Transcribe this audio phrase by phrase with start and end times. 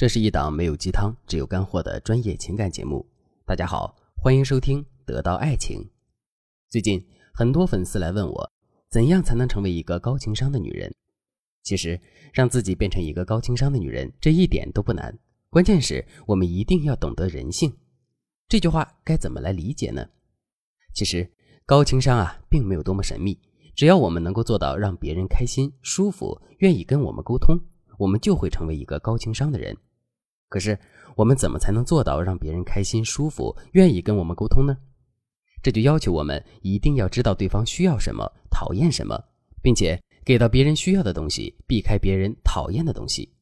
[0.00, 3.06] 这是一档没有鸡汤、只有干货的专业情感节目。
[3.44, 5.78] 大家好，欢迎收听《得到爱情》。
[6.70, 8.50] 最近很多粉丝来问我，
[8.88, 10.90] 怎样才能成为一个高情商的女人？
[11.64, 12.00] 其实，
[12.32, 15.14] 让自己变成一个高情商的女人，这一点都不难。
[15.50, 17.70] 关键是我们一定要懂得人性。
[18.48, 20.08] 这句话该怎么来理解呢？
[20.94, 21.30] 其实，
[21.66, 23.38] 高情商啊，并没有多么神秘。
[23.76, 27.60] 只要我们能够做到让别人开心、舒服、愿意跟我们沟通，
[27.98, 29.76] 我们就会成为一个高情商的人。
[30.50, 30.78] 可是，
[31.16, 34.76] 我们怎么才能做到让别人开心、舒服、愿意跟我们沟通呢？
[35.62, 39.16] 这就要求我们一定要知道对方需要什么、讨厌什么，
[39.62, 43.32] 并且给到别人需要的东西，避开别人讨厌的东西。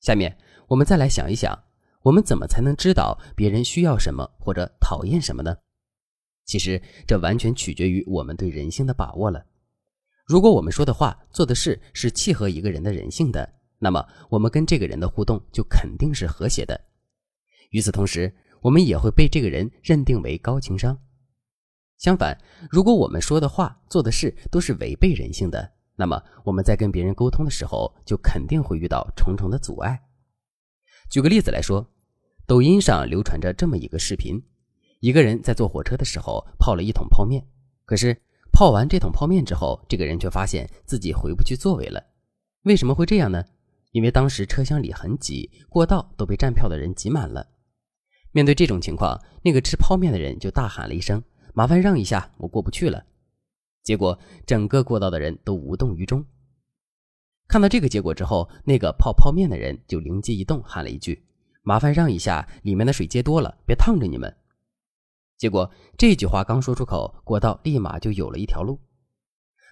[0.00, 0.36] 下面
[0.66, 1.56] 我们再来想一想，
[2.02, 5.56] 我们怎么才能知道别人需要什么或者讨厌什么呢？
[6.46, 9.44] 其实，这完全取决于我们对人性的把握了。
[10.26, 13.48] 如果我们说的话、做的事是契合一个人的人性的，
[13.82, 16.78] 那么，我们跟这个人的互动就肯定是和谐的。
[17.70, 20.96] 与此同时，我们也会被这个人认定为高情商。
[21.96, 22.38] 相反，
[22.70, 29.98] 如果我们说的话、做的事都是违背人性的，那么我们在跟别人沟通的时候，就肯定会遇到重重的阻碍。
[31.08, 31.90] 举个例子来说，
[32.46, 34.38] 抖音上流传着这么一个视频：
[35.00, 37.42] 一个人在坐火车的时候泡了一桶泡面，
[37.86, 38.14] 可是
[38.52, 42.02] 泡完这桶泡面之后，这个人却发现自己回不去座位了。
[42.64, 43.42] 为什么会这样呢？
[43.92, 47.46] 因为当时车厢里很挤，过道都被站票的人挤满了。
[48.32, 53.04] 面对这种情况，那个吃泡面的人就大喊了一声：“麻烦让一下，我过不去了。”
[53.82, 54.16] 结果
[54.46, 56.24] 整个过道的人都无动于衷。
[57.48, 61.24] 看到这个结果之后，那个泡泡面的人就灵机一动，喊了一句
[61.62, 64.32] ：“麻烦让一下，里面的水接多了，别烫着你们。”
[65.36, 68.78] 结果这句话刚说出口，过道立马就有了一条路。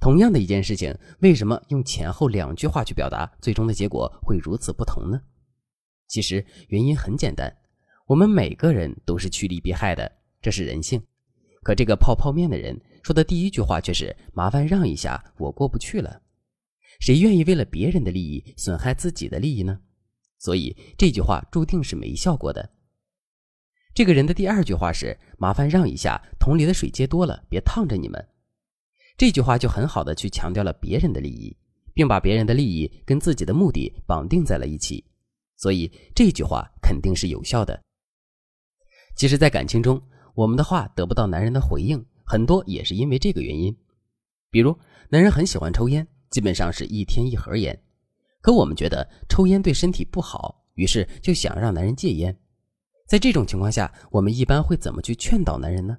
[0.00, 5.20] 同样的一件事情，为什么用前后两句话去表达，最终的结果会如此不同呢？
[6.08, 7.56] 其实原因很简单，
[8.06, 11.02] 我们每个人都是趋利避害的，这是人性。
[11.62, 16.22] 可这个泡泡面的人说的第一句话却是“麻烦让一下，我过不去了”。
[16.98, 19.78] 谁愿意为了别人的利益损害自己的利益呢？
[20.38, 22.70] 所以这句话注定是没效果的。
[23.94, 28.26] 这个人的第二句话是“麻烦让一下，桶里的水接多了，别烫着你们”。
[29.22, 31.56] 这句话就很好的去强调了别人的利益，
[31.94, 35.04] 并把别人的利益跟自己的目的绑定在了一起，
[35.58, 37.80] 所以这句话肯定是有效的。
[39.14, 40.02] 其实，在感情中，
[40.34, 43.72] 我们的话得不到男人的回应，很多也是因为这个原因。
[44.50, 44.76] 比如，
[45.08, 47.80] 男人很喜欢抽烟，基本上是一天一盒烟，
[48.40, 52.36] 可我们觉得抽烟对身体不好，于是就想让男人戒烟。
[53.06, 55.96] 在这种情况下，我们一般会怎么去劝导男人呢？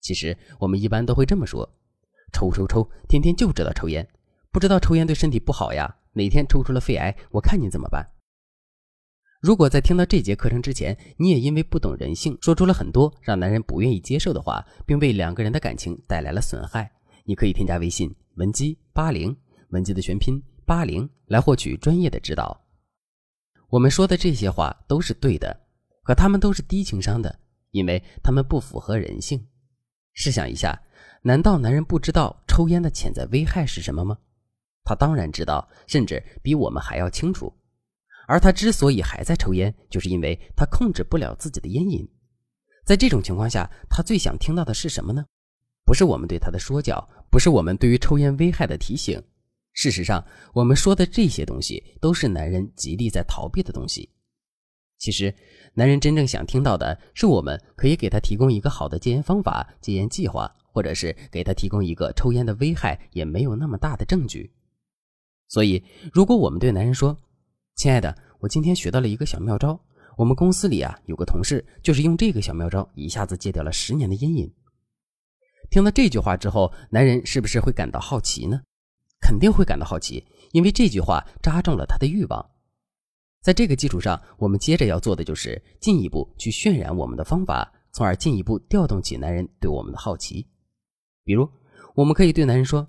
[0.00, 1.76] 其实，我们一般都会这么说。
[2.32, 4.06] 抽抽抽，天天就知道抽烟，
[4.50, 5.96] 不知道抽烟对身体不好呀？
[6.12, 8.04] 哪天抽出了肺癌，我看你怎么办？
[9.40, 16.90] 如果在听到这节课程之前，你也因为不懂人性，说出了很多让男人不愿意接受的话，并为两个人的感情带来了损害，
[17.24, 19.34] 你可以添加微信文姬八零，
[19.68, 22.60] 文姬的全拼八零，来获取专业的指导。
[23.68, 25.58] 我们说的这些话都是对的，
[26.02, 27.38] 可他们都是低情商的，
[27.70, 29.46] 因为他们不符合人性。
[30.12, 30.82] 试想一下。
[31.22, 34.16] 难道男人不知道抽烟的潜在危害是什么吗？
[34.82, 37.52] 他当然知道，甚至比我们还要清楚。
[38.26, 42.08] 而他之所以还在抽烟，就是因为他控制不了自己的烟瘾。
[42.84, 45.24] 在这种情况下，他最想听到的是什么呢？
[45.84, 49.22] 不是我们对他的说教，不是我们对于抽烟危害的提醒。
[49.72, 54.08] 事实上，我们说的这些东西，都是男人极力在逃避的东西。
[54.98, 55.34] 其实，
[55.74, 60.50] 男人真正想听到的是，我们可以给他提供一个好的戒烟方法、戒烟计划。
[60.72, 64.50] 或者是给他提供一个抽烟的危害也没有那么大的证据，
[65.48, 65.82] 所以
[66.12, 67.16] 如果我们对男人说
[67.76, 69.78] ：“亲爱的，我今天学到了一个小妙招，
[70.16, 74.52] 我们公司里啊有个同事就是用这个小妙招一下子戒掉了十年的烟瘾。”
[75.70, 78.60] 听到这句话之后，男人是不是会感到好奇呢？
[79.20, 82.50] 肯定会感到好奇，因为这句话扎中了他的欲望。
[83.42, 90.46] 在这个基础上，我们接着要做的就是进一步去渲染我们的方法，从而进一步调动起男人对我们的好奇。
[91.30, 91.48] 比如，
[91.94, 92.84] 我们可以对男人说：“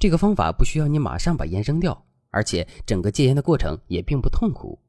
[0.00, 4.80] 这个方法不需要你马上把烟扔掉，而且整个戒烟的过程也并不痛苦。”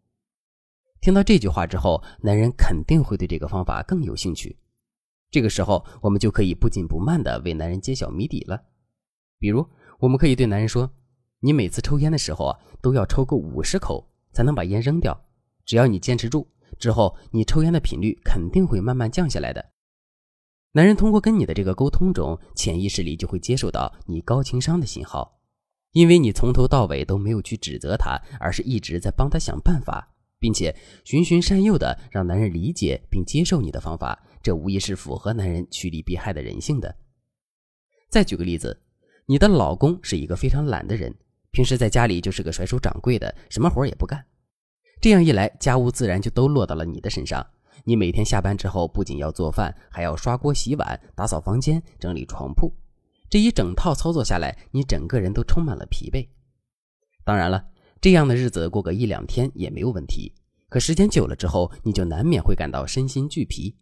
[1.02, 4.58] 听到这句话之后，男人肯定会对这个方法更有兴趣。
[5.30, 8.58] 这个时候，我们就可以不紧不慢地为男人揭晓谜底了。
[9.38, 9.68] 比如，
[10.00, 10.90] 我们可以对男人说
[11.44, 15.26] ：“你每次抽烟的时候啊，都要抽够五十口才能把烟扔掉。
[15.66, 16.48] 只要你坚持住，
[16.80, 19.72] 之后你抽烟的频率肯定会慢慢降下来的。”
[20.78, 25.40] 男人通过跟你的这个沟通中，潜意识里就会接受到你高情商的信号，
[25.94, 36.96] 因为你从头到尾都没有去指责他，而是一直在帮他想办法，并且循循善诱的让男人理解并接受你的方法，这无疑是符合男人趋利避害的人性的。
[38.12, 38.80] 再举个例子，
[39.26, 41.12] 你的老公是一个非常懒的人，
[41.50, 44.24] 平时在家里就是个甩手掌柜的，什么活也不干。
[45.02, 47.44] 这样一来，家务自然就都落到了你的身上。
[47.84, 52.72] 你每天下班之后，不仅要做饭，还要刷锅、洗碗、打扫房间、整理床铺。
[53.30, 56.28] 这一整套操作下来，你整个人都充满了疲惫。
[57.24, 57.66] 当然了，
[58.00, 60.34] 这样的日子过个一两天也没有问题。
[60.70, 63.76] 可时间久了之后，你就难免会感到身心俱疲。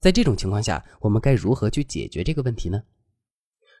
[0.00, 2.82] 在这种情况下，我们该如何去解决这个问题呢？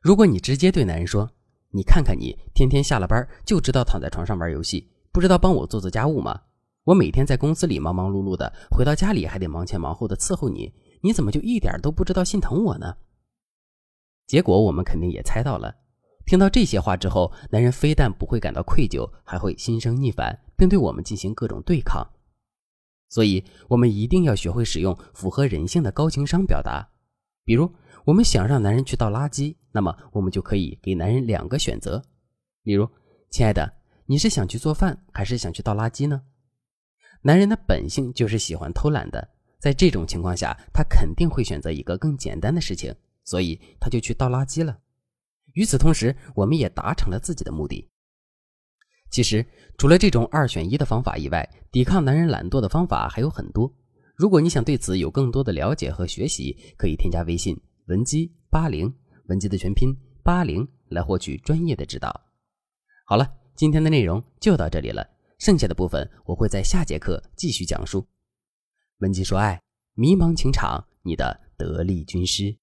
[0.02, 1.30] 如果你直接对男人说
[1.70, 6.40] ：“你看看你，天天下了班就知道躺在床上玩游戏，不知道帮我做做家务吗？
[6.86, 12.96] 我每天在公司里忙忙碌碌的，回到家里还得忙前忙后的伺候你，你怎么就一点都不知道心疼我呢？”
[14.28, 15.74] 结果我们肯定也猜到了。
[16.24, 22.06] 听到这些话之后，男人非但不会感到愧疚，还会心生逆反，并对我们进行各种对抗。
[23.08, 26.88] 所以，我们一定要学会使用符合人性的高情商表达，
[27.44, 27.70] 比如。
[28.04, 32.00] 我们想让男人去倒垃圾，那么我们就可以给男人两个选择，
[32.62, 32.88] 例如，
[33.30, 33.72] 亲爱的，
[34.06, 36.22] 你是想去做饭还是想去倒垃圾呢？
[37.26, 39.28] 男人的本性就是喜欢偷懒的，
[39.58, 42.94] 在这种情况下，他肯定会选择一个更简单的事情，
[43.24, 44.78] 所以他就去倒垃圾了。
[45.54, 47.90] 与此同时，我们也达成了自己的目的。
[49.10, 49.44] 其实，
[49.76, 53.74] 除了这种二选一的方法以外，抵抗男人懒惰的方法还有很多。
[54.14, 57.60] 如果你想对此有更多的了解和学习，可以添加微信。
[57.88, 58.94] 文姬八零，
[59.24, 62.20] 文姬的全拼八零，来获取专业的指导。
[63.04, 65.04] 好了，今天的内容就到这里了，
[65.38, 68.06] 剩下的部分我会在下节课继续讲述。
[68.98, 69.62] 文姬说爱，
[69.94, 72.56] 迷茫情场，你的得力军师。